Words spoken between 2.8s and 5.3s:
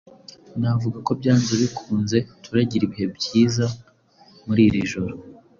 ibihe byiza muri iri joro.